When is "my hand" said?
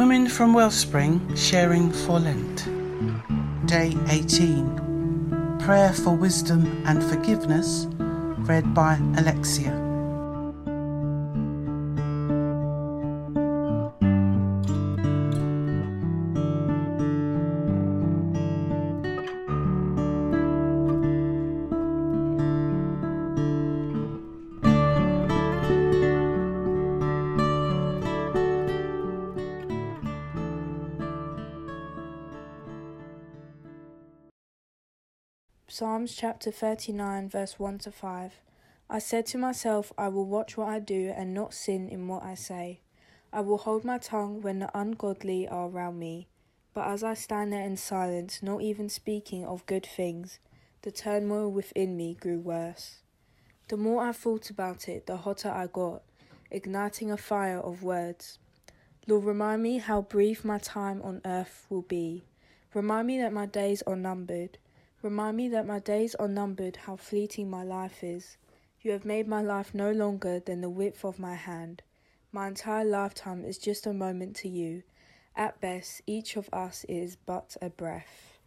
71.18-71.82